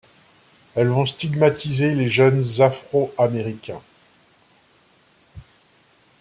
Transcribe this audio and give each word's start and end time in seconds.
Elles 0.73 0.87
vont 0.87 1.05
stigmatiser 1.05 1.93
les 1.93 2.09
jeunes 2.09 2.43
Afro-américains. 2.59 3.83